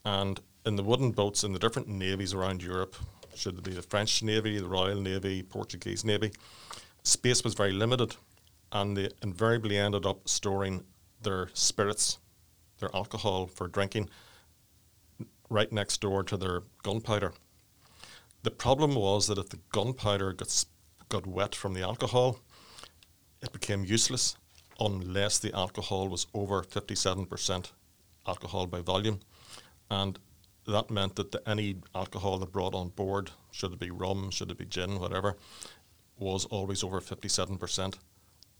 [0.04, 2.94] and in the wooden boats in the different navies around Europe,
[3.38, 6.32] should it be the French Navy, the Royal Navy, Portuguese Navy,
[7.02, 8.16] space was very limited
[8.72, 10.84] and they invariably ended up storing
[11.22, 12.18] their spirits,
[12.80, 14.08] their alcohol for drinking,
[15.48, 17.32] right next door to their gunpowder.
[18.42, 20.64] The problem was that if the gunpowder got,
[21.08, 22.40] got wet from the alcohol,
[23.40, 24.36] it became useless
[24.80, 27.72] unless the alcohol was over 57%
[28.26, 29.20] alcohol by volume.
[29.90, 30.18] And
[30.72, 34.50] that meant that the, any alcohol that brought on board, should it be rum, should
[34.50, 35.36] it be gin, whatever,
[36.18, 37.94] was always over 57%.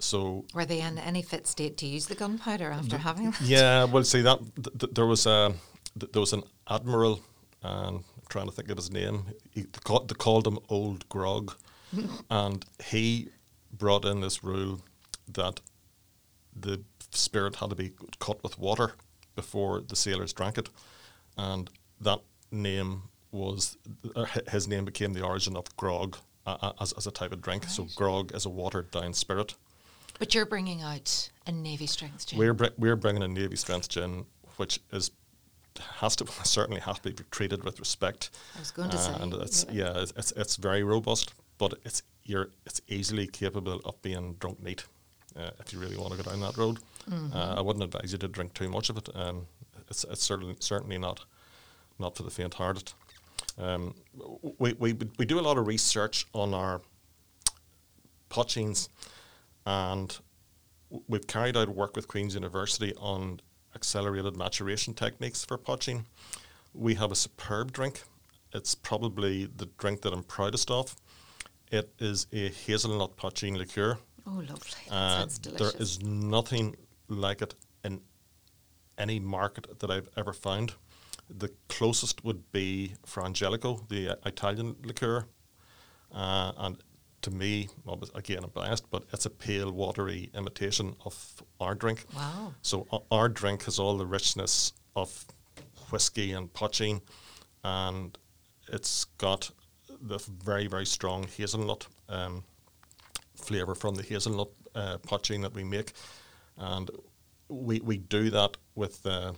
[0.01, 3.41] So were they in any fit state to use the gunpowder after th- having that?
[3.41, 5.55] Yeah, well, see that th- th- there was a
[5.99, 7.21] th- there was an admiral,
[7.63, 9.25] and I'm trying to think of his name.
[9.51, 11.57] He, they, called, they called him Old Grog,
[12.31, 13.31] and he
[13.73, 14.81] brought in this rule
[15.33, 15.61] that
[16.55, 18.93] the spirit had to be cut with water
[19.35, 20.69] before the sailors drank it,
[21.37, 23.77] and that name was
[24.17, 27.65] uh, his name became the origin of grog uh, as, as a type of drink.
[27.65, 27.73] Right.
[27.73, 29.55] So grog is a watered down spirit.
[30.19, 32.39] But you're bringing out a Navy Strength gin.
[32.39, 34.25] We're br- we're bringing a Navy Strength gin,
[34.57, 35.11] which is
[35.79, 38.31] has to certainly has to be treated with respect.
[38.57, 41.75] I was going to uh, say, and it's yeah, yeah it's, it's very robust, but
[41.85, 44.85] it's you're it's easily capable of being drunk neat.
[45.37, 47.37] Uh, if you really want to go down that road, mm-hmm.
[47.37, 49.09] uh, I wouldn't advise you to drink too much of it.
[49.15, 49.47] Um,
[49.89, 51.25] it's it's certainly certainly not
[51.99, 52.93] not for the faint-hearted.
[53.57, 53.95] Um,
[54.59, 56.81] we, we we do a lot of research on our
[58.31, 58.89] poteens
[59.67, 60.17] and
[61.09, 63.41] we've carried out work with Queen's University on
[63.75, 66.07] accelerated maturation techniques for poteen.
[66.75, 68.03] We have a superb drink.
[68.53, 70.97] It's probably the drink that I'm proudest of.
[71.71, 73.99] It is a hazelnut poteen liqueur.
[74.27, 74.71] Oh, lovely.
[74.91, 75.27] Uh.
[75.43, 76.77] There is nothing
[77.09, 78.01] like it in
[78.97, 80.75] any market that I've ever found.
[81.31, 85.27] The closest would be Frangelico, the uh, Italian liqueur,
[86.13, 86.83] uh, and
[87.23, 92.07] to me, well, again, I'm biased, but it's a pale, watery imitation of our drink.
[92.15, 92.55] Wow.
[92.63, 95.27] So uh, our drink has all the richness of
[95.91, 97.01] whiskey and poteen,
[97.65, 98.17] and
[98.73, 99.51] it's got
[100.01, 102.45] the very, very strong hazelnut um,
[103.35, 105.93] flavour from the hazelnut uh, poteen that we make.
[106.57, 106.91] And
[107.49, 109.33] we, we do that with uh,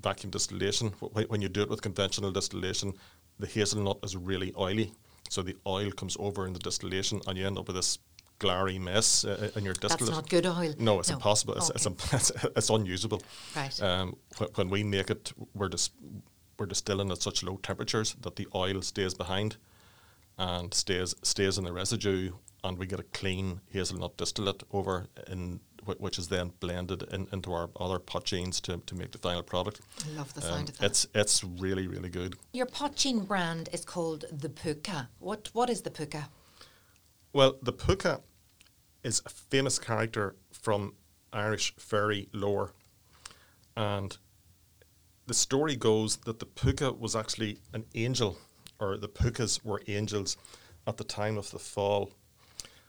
[0.00, 0.90] vacuum distillation.
[1.28, 2.94] When you do it with conventional distillation,
[3.38, 4.92] the hazelnut is really oily
[5.28, 7.98] so the oil comes over in the distillation, and you end up with this
[8.38, 10.00] glary mess uh, uh in your distillate.
[10.00, 10.74] That's not good oil.
[10.78, 11.16] No, it's no.
[11.16, 11.54] impossible.
[11.54, 11.94] It's, okay.
[12.12, 13.22] it's, it's, it's, unusable.
[13.56, 13.82] Right.
[13.82, 15.90] Um, wh- when we make it, we're dis-
[16.58, 19.56] we're distilling at such low temperatures that the oil stays behind
[20.38, 25.60] and stays stays in the residue, and we get a clean hazelnut distillate over in
[25.86, 29.42] which is then blended in, into our other pot poteens to, to make the final
[29.42, 29.80] product.
[30.06, 30.86] I love the sound um, of that.
[30.86, 32.36] It's it's really really good.
[32.52, 35.08] Your pot poteen brand is called the Pukka.
[35.18, 36.24] What what is the Pukka?
[37.32, 38.20] Well, the Pukka
[39.02, 40.94] is a famous character from
[41.32, 42.72] Irish fairy lore,
[43.76, 44.16] and
[45.26, 48.38] the story goes that the Pukka was actually an angel,
[48.78, 50.36] or the Pukkas were angels
[50.86, 52.12] at the time of the fall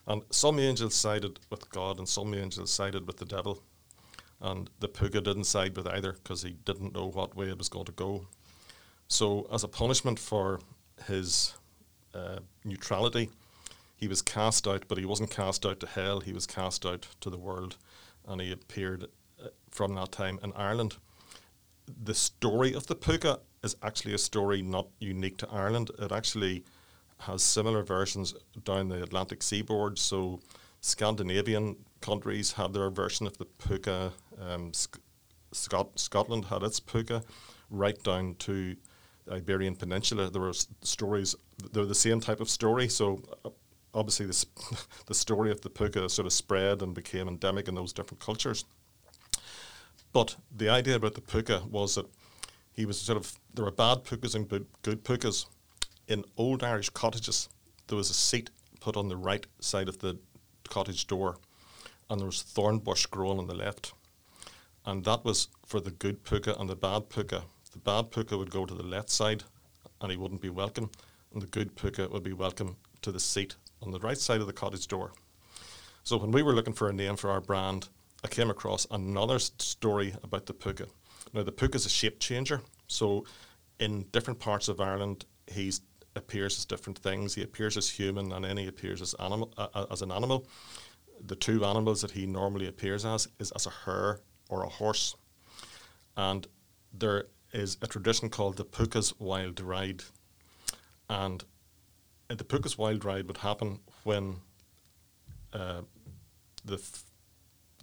[0.08, 3.62] and some angels sided with God and some angels sided with the devil.
[4.42, 7.70] And the Pukka didn't side with either because he didn't know what way it was
[7.70, 8.28] going to go.
[9.08, 10.60] So, as a punishment for
[11.08, 11.54] his
[12.14, 13.30] uh, neutrality,
[13.96, 17.08] he was cast out, but he wasn't cast out to hell, he was cast out
[17.22, 17.78] to the world.
[18.28, 19.06] And he appeared
[19.44, 20.98] uh, from that time in Ireland.
[22.04, 25.92] The story of the Pukka is actually a story not unique to Ireland.
[26.00, 26.64] It actually
[27.20, 29.98] has similar versions down the Atlantic seaboard.
[29.98, 30.40] So
[30.82, 34.12] Scandinavian countries had their version of the puka.
[34.40, 35.00] Um, Sc-
[35.52, 37.24] Scot- Scotland had its puka,
[37.70, 38.76] right down to
[39.26, 40.30] the Iberian Peninsula.
[40.30, 41.36] There were s- stories.
[41.72, 42.90] They're the same type of story.
[42.90, 43.50] So uh,
[43.94, 44.46] obviously, this
[45.08, 48.66] the story of the puka sort of spread and became endemic in those different cultures.
[50.12, 52.06] But the idea about the puka was that
[52.74, 55.46] he was sort of there were bad pukas and good, good pukas.
[56.08, 57.50] In old Irish cottages,
[57.88, 60.20] there was a seat put on the right side of the
[60.64, 61.38] cottage door,
[62.08, 63.92] and there was thorn bush growing on the left,
[64.86, 67.46] and that was for the good puka and the bad puka.
[67.72, 69.46] The bad puka would go to the left side,
[70.00, 70.92] and he wouldn't be welcome,
[71.34, 74.48] and the good puka would be welcome to the seat on the right side of
[74.48, 75.12] the cottage door.
[76.04, 77.90] So when we were looking for a name for our brand,
[78.24, 80.86] I came across another story about the puka.
[81.34, 83.26] Now the puka is a shape changer, so
[83.80, 85.72] in different parts of Ireland, he
[86.16, 87.36] appears as different things.
[87.36, 90.48] He appears as human, and then he appears as animal uh, uh, as an animal.
[91.26, 95.16] The two animals that he normally appears as is as a hare or a horse,
[96.16, 96.48] and
[96.94, 100.04] there is a tradition called the Puka's Wild Ride,
[101.10, 101.44] and
[102.28, 104.38] the Puka's Wild Ride would happen when
[105.54, 105.82] uh,
[106.66, 107.04] the f-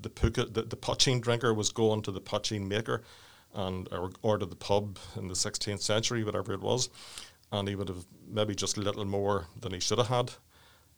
[0.01, 3.03] the puka the, the drinker was going to the poteen maker
[3.55, 6.91] and or, or to the pub in the 16th century whatever it was
[7.53, 10.33] and he would have maybe just a little more than he should have had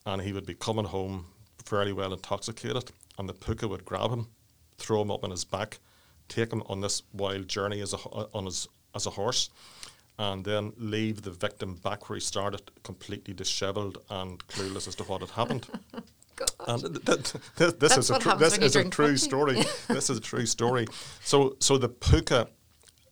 [0.06, 1.26] and he would be coming home
[1.64, 4.28] fairly well intoxicated and the puka would grab him
[4.78, 5.78] throw him up on his back
[6.28, 7.96] take him on this wild journey as a
[8.32, 9.50] on his as a horse
[10.18, 15.02] and then leave the victim back where he started completely disheveled and clueless as to
[15.04, 15.66] what had happened
[16.68, 19.16] and th- th- th- this That's is a happens this is a true coffee.
[19.16, 19.54] story.
[19.88, 20.86] this is a true story.
[21.22, 22.48] So so the puka,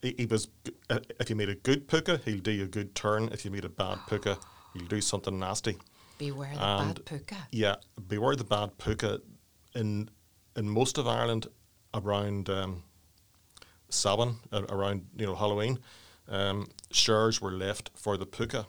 [0.02, 0.48] he, was.
[0.90, 3.28] uh, If you meet a good puka, he'll do you a good turn.
[3.32, 4.36] If you meet a bad puka,
[4.74, 5.76] he'll do something nasty.
[6.18, 7.36] Beware the And bad puka.
[7.50, 7.76] Yeah,
[8.08, 9.20] beware the bad puka.
[9.74, 10.10] In
[10.56, 11.46] in most of Ireland,
[11.94, 12.82] around um,
[13.88, 15.78] Samhain, uh, around you know Halloween,
[16.28, 18.66] um, shares were left for the puka,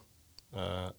[0.56, 0.91] uh,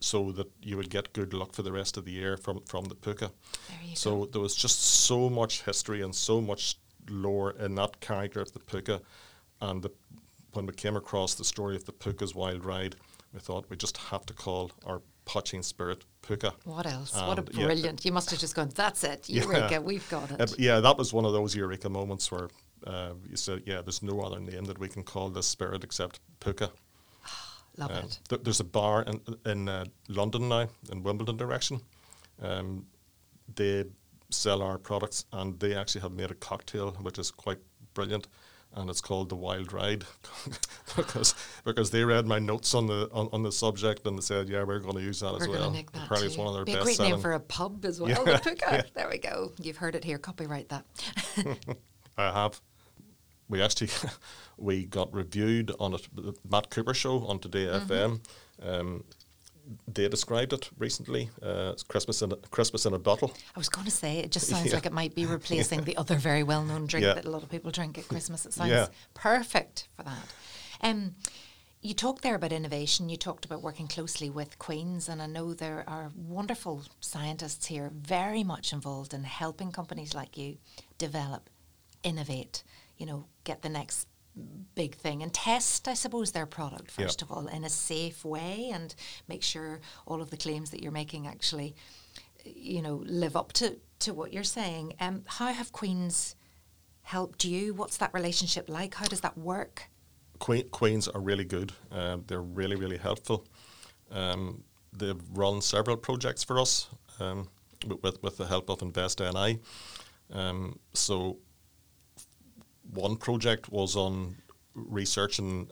[0.00, 2.84] so that you would get good luck for the rest of the year from from
[2.84, 3.32] the puka.
[3.68, 4.26] There So go.
[4.26, 6.76] there was just so much history and so much
[7.08, 9.00] lore in that character of the puka,
[9.62, 9.90] and the,
[10.52, 12.96] when we came across the story of the puka's wild ride,
[13.32, 16.52] we thought we just have to call our poteen spirit puka.
[16.64, 17.14] What else?
[17.14, 18.04] what a And, yeah, brilliant!
[18.04, 18.70] You must have just gone.
[18.74, 19.28] That's it.
[19.28, 19.42] Yeah.
[19.44, 19.80] Eureka!
[19.80, 20.40] We've got it.
[20.40, 22.48] Uh, yeah, that was one of those eureka moments where
[22.86, 26.20] uh, you said, "Yeah, there's no other name that we can call this spirit except
[26.40, 26.70] puka."
[27.78, 28.20] Love Um, it.
[28.28, 31.80] th- there's a bar in in uh, London now, in Wimbledon direction.
[32.42, 32.86] Um,
[33.54, 33.84] they
[34.30, 37.58] sell our products, and they actually have made a cocktail which is quite
[37.94, 38.26] brilliant,
[38.74, 40.04] and it's called the Wild Ride,
[40.96, 44.48] because because they read my notes on the on, on the subject and they said,
[44.48, 45.70] yeah, we're going to use that We're as well.
[45.70, 46.32] nick that Apparently, too.
[46.32, 48.10] it's one of their Be a best great name for a pub as well.
[48.10, 48.66] Yeah, the puka.
[48.70, 48.82] yeah.
[48.94, 49.52] There we go.
[49.60, 50.18] You've heard it here.
[50.18, 50.84] Copyright that.
[52.16, 52.60] I have.
[53.48, 53.90] We actually
[54.56, 57.92] we got reviewed on the Matt Cooper show on Today Mm-hmm.
[57.92, 58.20] FM.
[58.62, 59.04] Um,
[59.86, 61.30] they described it recently.
[61.42, 63.32] Uh, it's Christmas in a, Christmas in a bottle.
[63.54, 64.74] I was going to say it just sounds Yeah.
[64.74, 67.14] like it might be replacing the other very well-known drink Yeah.
[67.14, 68.44] that a lot of people drink at Christmas.
[68.46, 68.88] It sounds Yeah.
[69.14, 70.26] perfect for that.
[70.80, 71.14] Um,
[71.80, 73.08] you talked there about innovation.
[73.08, 77.90] You talked about working closely with Queens, and I know there are wonderful scientists here,
[77.92, 80.58] very much involved in helping companies like you
[80.98, 81.50] develop,
[82.02, 82.62] innovate.
[82.98, 84.06] You know, get the next
[84.74, 88.70] big thing and test, I suppose, their product first of all in a safe way,
[88.72, 88.94] and
[89.28, 91.74] make sure all of the claims that you're making actually
[92.44, 94.94] you know, live up to, to what you're saying.
[95.00, 96.36] Um, how have Queens
[97.02, 97.74] helped you?
[97.74, 98.94] What's that relationship like?
[98.94, 99.88] How does that work?
[100.38, 101.72] Queen, Queens are really good.
[101.90, 103.46] Um, they're really, really helpful.
[104.10, 106.88] Um, they've run several projects for us
[107.20, 107.48] um,
[107.86, 109.60] with, with, with the help of Invest NI.
[110.32, 111.38] Um, so,
[112.90, 114.36] one project was on
[114.74, 115.70] researching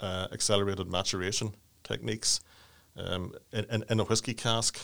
[0.00, 2.40] uh, accelerated maturation techniques.
[2.96, 4.78] Um, in, in, in a whiskey cask,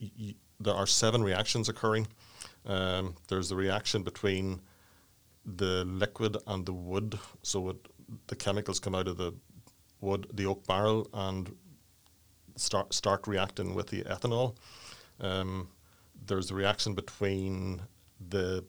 [0.00, 2.06] y- there are seven reactions occurring.
[2.66, 4.60] Um, there's the reaction between
[5.44, 7.18] the liquid and the wood.
[7.42, 7.76] So it,
[8.28, 9.34] the chemicals come out of the
[10.00, 11.54] wood, the oak barrel, and
[12.56, 14.54] start start reacting with the ethanol.
[15.20, 15.68] Um,
[16.26, 17.82] there's the reaction between
[18.28, 18.64] the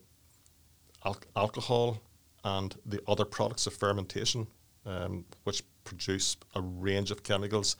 [1.04, 2.02] al- alcohol
[2.46, 4.46] and the other products of fermentation,
[4.84, 7.76] um, which produce a range of chemicals,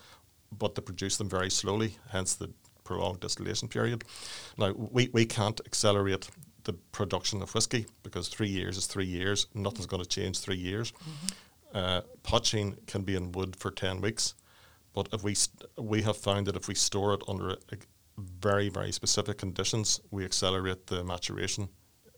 [0.50, 2.50] but they produce them very slowly, hence the
[2.82, 4.02] prolonged distillation period.
[4.58, 6.28] Now, we, we can't accelerate
[6.64, 9.46] the production of whiskey because three years is three years.
[9.54, 10.92] Nothing's going to change three years.
[11.72, 14.34] Uh, poteen can be in wood for 10 weeks,
[14.92, 17.76] But if we st- we have found that if we store it under a, a
[18.18, 21.68] very very specific conditions, we accelerate the maturation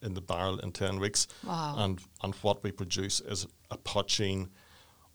[0.02, 1.26] in the barrel in ten weeks.
[1.44, 1.74] Wow.
[1.78, 4.48] And and what we produce is a poteen,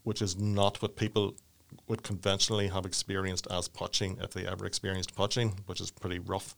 [0.03, 1.35] which is not what people
[1.87, 6.55] would conventionally have experienced as poteen if they ever experienced poteen, which is pretty rough.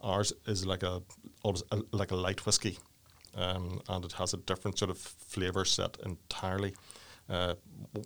[0.00, 1.02] Ours is like a,
[1.42, 2.78] almost a like a light whiskey,
[3.34, 6.74] um, and it has a different sort of flavour set entirely.
[7.28, 7.54] Uh,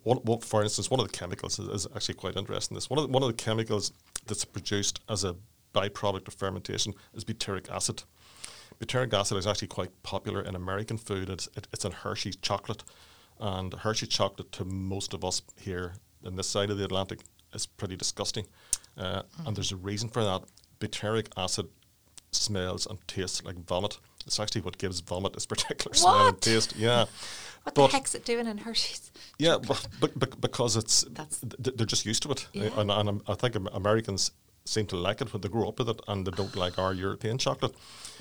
[0.02, 2.74] what, what, for instance, one of the chemicals is, is actually quite interesting.
[2.74, 3.92] This one of the, one of the chemicals
[4.26, 5.36] that's produced as a
[5.74, 8.02] byproduct of fermentation is butyric acid.
[8.82, 11.30] Butyric acid is actually quite popular in American food.
[11.30, 12.82] It's, it, it's in Hershey's chocolate,
[13.38, 17.20] and Hershey's chocolate to most of us here in this side of the Atlantic
[17.54, 18.46] is pretty disgusting,
[18.98, 19.46] uh, mm.
[19.46, 20.42] and there's a reason for that.
[20.80, 21.68] Butyric acid
[22.32, 23.98] smells and tastes like vomit.
[24.26, 25.96] It's actually what gives vomit its particular what?
[25.96, 26.74] smell and taste.
[26.76, 27.06] Yeah.
[27.62, 29.12] What but the heck's it doing in Hershey's?
[29.38, 32.70] Yeah, but, but, because it's th- they're just used to it, yeah.
[32.76, 34.32] and, and I think Americans
[34.64, 36.92] seem to like it when they grow up with it, and they don't like our
[36.92, 37.74] European chocolate.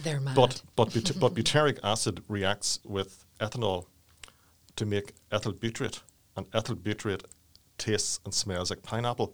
[0.03, 0.35] They're mad.
[0.35, 3.85] But but but, but butyric acid reacts with ethanol
[4.75, 6.01] to make ethyl butyrate,
[6.35, 7.23] and ethyl butyrate
[7.77, 9.33] tastes and smells like pineapple.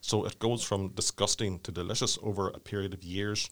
[0.00, 3.50] So it goes from disgusting to delicious over a period of years.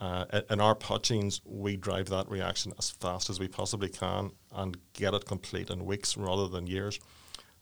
[0.00, 4.76] Uh, in our poteens, we drive that reaction as fast as we possibly can and
[4.94, 6.98] get it complete in weeks rather than years.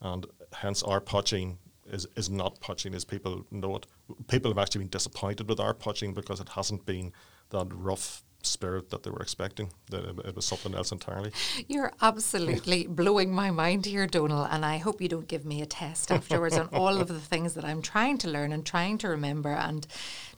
[0.00, 1.58] And hence, our poteen
[1.90, 3.86] is, is not poteen as people know it.
[4.28, 7.12] People have actually been disappointed with our poteen because it hasn't been
[7.50, 9.70] that rough spirit that they were expecting.
[9.90, 11.32] That it, it was something else entirely.
[11.68, 15.66] You're absolutely blowing my mind here, Donal, and I hope you don't give me a
[15.66, 19.08] test afterwards on all of the things that I'm trying to learn and trying to
[19.08, 19.86] remember and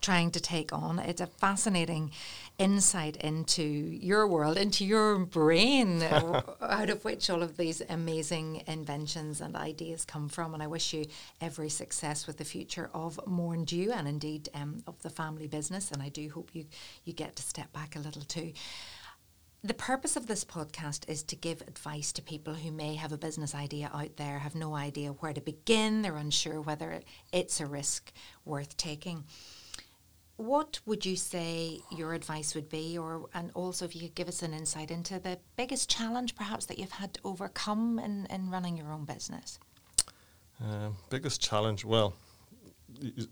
[0.01, 0.99] trying to take on.
[0.99, 2.13] It's a fascinating
[2.61, 6.03] insight into your world, into your brain,
[6.61, 10.53] out of which all of these amazing inventions and ideas come from.
[10.53, 11.07] And I wish you
[11.41, 15.91] every success with the future of Mourne Dew and indeed um, of the family business.
[15.91, 16.67] And I do hope you,
[17.05, 18.53] you get to step back a little too.
[19.65, 23.19] The purpose of this podcast is to give advice to people who may have a
[23.19, 27.01] business idea out there, have no idea where to begin, they're unsure whether
[27.33, 28.13] it's a risk
[28.45, 29.25] worth taking
[30.41, 34.29] what would you say your advice would be, or and also if you could give
[34.29, 38.51] us an insight into the biggest challenge perhaps that you've had to overcome in, in
[38.51, 39.59] running your own business?
[40.63, 42.15] Uh, biggest challenge, well,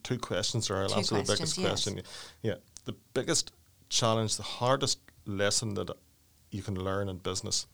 [0.03, 0.83] two questions are.
[0.83, 1.69] I'll two answer the biggest yes.
[1.69, 2.03] question.
[2.43, 3.53] Yeah, the biggest
[3.89, 5.91] challenge, the hardest lesson that
[6.51, 7.67] you can learn in business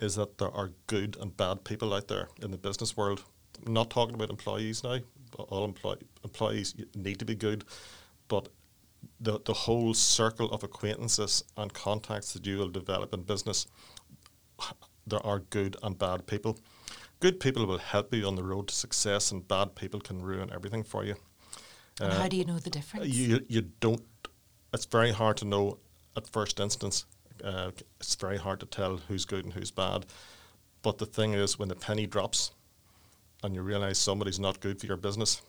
[0.00, 3.24] is that there are good and bad people out there in the business world.
[3.66, 4.98] I'm not talking about employees now.
[5.36, 7.64] All employ- employees need to be good,
[8.28, 8.48] but
[9.20, 13.66] the, the whole circle of acquaintances and contacts that you will develop in business,
[15.06, 16.58] there are good and bad people.
[17.20, 20.50] Good people will help you on the road to success, and bad people can ruin
[20.52, 21.16] everything for you.
[22.00, 23.08] And uh, how do you know the difference?
[23.08, 24.02] You you don't.
[24.72, 25.78] It's very hard to know
[26.16, 27.06] at first instance.
[27.42, 27.70] Uh,
[28.00, 30.06] it's very hard to tell who's good and who's bad.
[30.82, 32.52] But the thing is, when the penny drops,
[33.42, 35.42] and you realise somebody's not good for your business,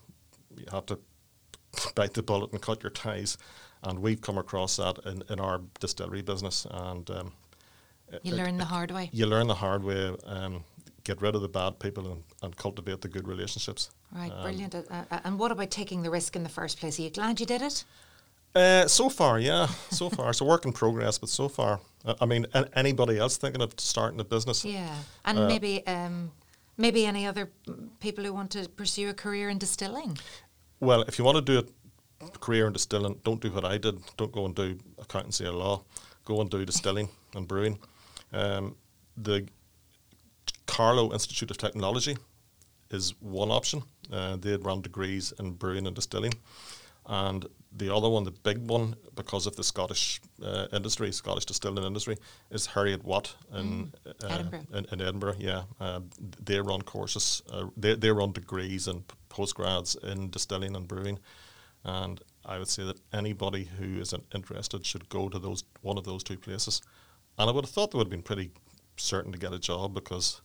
[0.58, 1.00] you have to
[1.96, 3.38] bite the bullet and cut your ties.
[3.84, 6.68] And we've come across that in, in our distillery business.
[6.70, 7.32] And um,
[8.24, 9.10] you it, learn the hard way.
[9.14, 10.16] You learn the hard way.
[10.26, 10.64] Um,
[11.04, 13.90] get rid of the bad people and, and cultivate the good relationships.
[14.12, 14.76] Right, um, brilliant.
[14.76, 17.00] Uh, uh, and what about taking the risk in the first place?
[17.00, 17.84] Are you glad you did it?
[18.56, 22.16] Uh, so far, yeah, so far it's a work in progress, but so far, uh,
[22.20, 24.66] I mean, anybody else thinking of starting a business?
[24.66, 24.96] Yeah,
[25.26, 26.32] and uh, maybe um,
[26.78, 27.52] maybe any other
[28.00, 30.18] people who want to pursue a career in distilling.
[30.82, 31.68] Well, if you want to do
[32.22, 34.00] a career in distilling, don't do what I did.
[34.16, 35.84] Don't go and do accountancy or law.
[36.24, 37.80] Go and do distilling and brewing.
[38.32, 38.78] Um,
[39.18, 39.48] the
[40.68, 42.16] Carlow Institute of Technology
[42.92, 43.84] is one option.
[44.12, 46.34] Uh, they run degrees in brewing and distilling.
[47.06, 51.84] And the other one, the big one, because of the Scottish uh, industry, Scottish distilling
[51.84, 52.18] industry,
[52.50, 54.24] is Heriot-Watt in, mm.
[54.24, 54.66] uh, Edinburgh.
[54.74, 55.36] In, in, Edinburgh.
[55.38, 56.00] Yeah, uh,
[56.44, 57.44] they run courses.
[57.52, 61.20] Uh, they they run degrees and postgrads in distilling and brewing,
[61.84, 66.06] and I would say that anybody who is interested should go to those one of
[66.06, 66.82] those two places.
[67.38, 68.52] And I would have thought they would have been pretty
[68.98, 70.42] certain to get a job because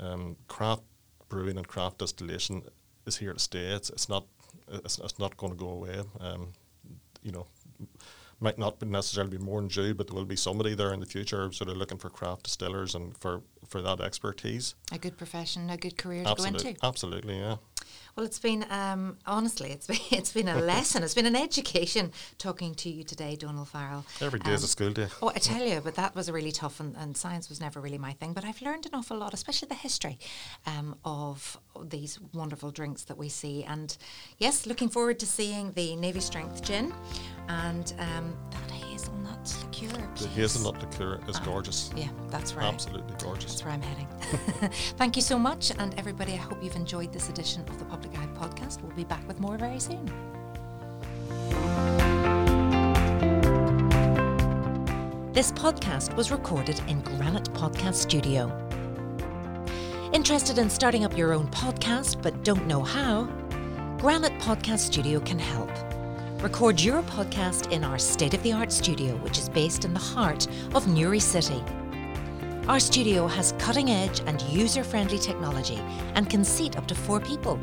[0.00, 0.82] um, craft
[1.28, 2.62] brewing and craft distillation
[3.06, 3.72] is here to stay.
[3.72, 4.26] It's, it's not
[4.68, 6.00] it's, it's not going to go away.
[6.20, 6.52] Um,
[7.22, 7.46] you know,
[8.40, 11.50] might not necessarily be Mourne Dew, but there will be somebody there in the future
[11.52, 14.74] sort of looking for craft distillers and for, for that expertise.
[14.92, 16.86] A good profession, a good career Absolute, to go into.
[16.86, 17.56] Absolutely, yeah.
[18.16, 21.02] Well, it's been um, honestly, it's been it's been a lesson.
[21.02, 24.06] It's been an education talking to you today, Donal Farrell.
[24.22, 25.08] Every day um, is a school day.
[25.20, 27.78] Oh, I tell you, but that was a really tough, and, and, science was never
[27.78, 28.32] really my thing.
[28.32, 30.18] But I've learned an awful lot, especially the history
[30.66, 33.64] um, of these wonderful drinks that we see.
[33.64, 33.94] And
[34.38, 36.94] yes, looking forward to seeing the Navy Strength Gin
[37.48, 40.08] and um, that hazelnut liqueur.
[40.16, 41.90] The hazelnut liqueur is uh, gorgeous.
[41.94, 42.72] Yeah, that's right.
[42.72, 43.52] Absolutely gorgeous.
[43.52, 44.08] That's where I'm heading.
[44.96, 46.32] Thank you so much, and everybody.
[46.32, 48.82] I hope you've enjoyed this edition of the Public Podcast.
[48.82, 50.04] We'll be back with more very soon.
[55.32, 58.50] This podcast was recorded in Granite Podcast Studio.
[60.12, 63.24] Interested in starting up your own podcast but don't know how?
[63.98, 65.70] Granite Podcast Studio can help.
[66.42, 70.00] Record your podcast in our state of the art studio, which is based in the
[70.00, 71.62] heart of Newry City.
[72.68, 75.78] Our studio has cutting edge and user friendly technology
[76.14, 77.58] and can seat up to four people.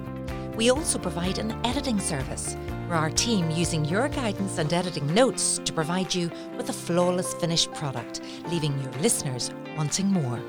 [0.55, 2.55] We also provide an editing service
[2.87, 7.33] where our team using your guidance and editing notes to provide you with a flawless
[7.35, 10.41] finished product, leaving your listeners wanting more.